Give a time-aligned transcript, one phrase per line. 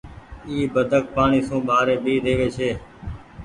[0.47, 2.69] اي بدڪ پآڻيٚ سون ٻآري ڀي رهوي ڇي۔